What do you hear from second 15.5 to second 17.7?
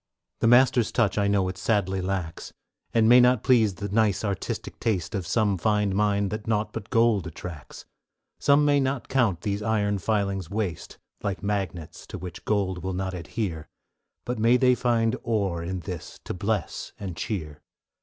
in this to bless and cheer.